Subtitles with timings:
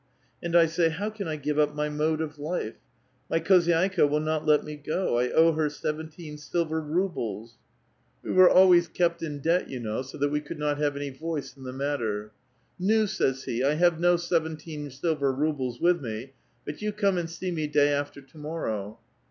[0.41, 2.77] And I say, 'How can I K^ve up my mode of life?
[3.29, 5.19] My khozydika will not let me go.
[5.19, 7.59] A owe her seventeen silver rubles.'
[8.23, 9.43] We were always kept in 2U A VITAL QUESTION.
[9.43, 12.31] debt, 3*ou know, so that we could not have any voice in the matter.
[12.81, 16.33] ^NuT says he, 'I have no seventeen silver rubles with mc,
[16.65, 18.97] but you come and see me day after to morrow.'